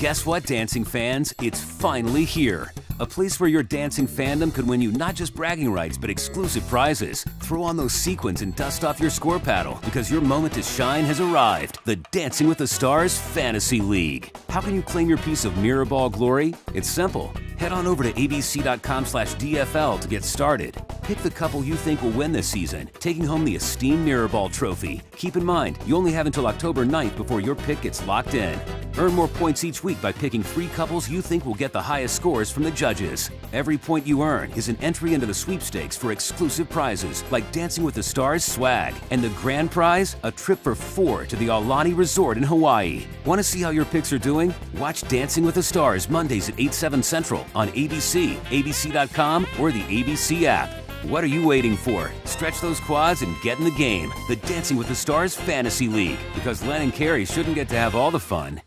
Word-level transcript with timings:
Guess 0.00 0.24
what, 0.24 0.46
dancing 0.46 0.86
fans? 0.86 1.34
It's 1.42 1.60
finally 1.60 2.24
here. 2.24 2.72
A 3.00 3.06
place 3.06 3.38
where 3.38 3.50
your 3.50 3.62
dancing 3.62 4.08
fandom 4.08 4.50
could 4.52 4.66
win 4.66 4.80
you 4.80 4.92
not 4.92 5.14
just 5.14 5.34
bragging 5.34 5.70
rights, 5.70 5.98
but 5.98 6.08
exclusive 6.08 6.66
prizes. 6.68 7.26
Throw 7.40 7.62
on 7.62 7.76
those 7.76 7.92
sequins 7.92 8.40
and 8.40 8.56
dust 8.56 8.82
off 8.82 8.98
your 8.98 9.10
score 9.10 9.38
paddle 9.38 9.78
because 9.84 10.10
your 10.10 10.22
moment 10.22 10.54
to 10.54 10.62
shine 10.62 11.04
has 11.04 11.20
arrived. 11.20 11.80
The 11.84 11.96
Dancing 12.12 12.48
with 12.48 12.56
the 12.56 12.66
Stars 12.66 13.18
Fantasy 13.18 13.82
League. 13.82 14.34
How 14.48 14.62
can 14.62 14.74
you 14.74 14.80
claim 14.80 15.06
your 15.06 15.18
piece 15.18 15.44
of 15.44 15.58
mirror 15.58 15.84
ball 15.84 16.08
glory? 16.08 16.54
It's 16.72 16.88
simple. 16.88 17.30
Head 17.58 17.72
on 17.72 17.86
over 17.86 18.02
to 18.02 18.12
abc.com 18.14 19.04
slash 19.04 19.34
DFL 19.34 20.00
to 20.00 20.08
get 20.08 20.24
started. 20.24 20.82
Pick 21.02 21.18
the 21.18 21.30
couple 21.30 21.62
you 21.62 21.74
think 21.74 22.00
will 22.00 22.08
win 22.12 22.32
this 22.32 22.48
season, 22.48 22.88
taking 23.00 23.24
home 23.24 23.44
the 23.44 23.54
esteemed 23.54 24.08
Mirrorball 24.08 24.50
trophy. 24.50 25.02
Keep 25.18 25.36
in 25.36 25.44
mind, 25.44 25.76
you 25.84 25.94
only 25.94 26.12
have 26.12 26.24
until 26.24 26.46
October 26.46 26.86
9th 26.86 27.18
before 27.18 27.42
your 27.42 27.54
pick 27.54 27.82
gets 27.82 28.06
locked 28.06 28.32
in. 28.32 28.58
Earn 29.00 29.14
more 29.14 29.28
points 29.28 29.64
each 29.64 29.82
week 29.82 29.98
by 30.02 30.12
picking 30.12 30.42
three 30.42 30.66
couples 30.68 31.08
you 31.08 31.22
think 31.22 31.46
will 31.46 31.54
get 31.54 31.72
the 31.72 31.80
highest 31.80 32.14
scores 32.14 32.50
from 32.50 32.64
the 32.64 32.70
judges. 32.70 33.30
Every 33.54 33.78
point 33.78 34.06
you 34.06 34.22
earn 34.22 34.50
is 34.52 34.68
an 34.68 34.76
entry 34.82 35.14
into 35.14 35.24
the 35.24 35.32
sweepstakes 35.32 35.96
for 35.96 36.12
exclusive 36.12 36.68
prizes 36.68 37.24
like 37.30 37.50
Dancing 37.50 37.82
with 37.82 37.94
the 37.94 38.02
Stars 38.02 38.44
swag, 38.44 38.94
and 39.10 39.22
the 39.24 39.30
grand 39.30 39.70
prize, 39.70 40.16
a 40.22 40.30
trip 40.30 40.58
for 40.58 40.74
four 40.74 41.24
to 41.24 41.36
the 41.36 41.46
Aulani 41.46 41.96
Resort 41.96 42.36
in 42.36 42.42
Hawaii. 42.42 43.06
Want 43.24 43.38
to 43.38 43.42
see 43.42 43.62
how 43.62 43.70
your 43.70 43.86
picks 43.86 44.12
are 44.12 44.18
doing? 44.18 44.54
Watch 44.76 45.00
Dancing 45.08 45.46
with 45.46 45.54
the 45.54 45.62
Stars 45.62 46.10
Mondays 46.10 46.50
at 46.50 46.60
8, 46.60 46.74
7 46.74 47.02
central 47.02 47.46
on 47.54 47.68
ABC, 47.68 48.36
ABC.com, 48.50 49.46
or 49.58 49.72
the 49.72 49.82
ABC 49.84 50.42
app. 50.42 50.68
What 51.04 51.24
are 51.24 51.28
you 51.34 51.46
waiting 51.46 51.74
for? 51.74 52.12
Stretch 52.26 52.60
those 52.60 52.80
quads 52.80 53.22
and 53.22 53.34
get 53.40 53.58
in 53.58 53.64
the 53.64 53.70
game. 53.78 54.12
The 54.28 54.36
Dancing 54.36 54.76
with 54.76 54.88
the 54.88 54.94
Stars 54.94 55.34
Fantasy 55.34 55.88
League. 55.88 56.18
Because 56.34 56.62
Len 56.62 56.82
and 56.82 56.92
Carrie 56.92 57.24
shouldn't 57.24 57.54
get 57.54 57.70
to 57.70 57.78
have 57.78 57.94
all 57.94 58.10
the 58.10 58.20
fun. 58.20 58.60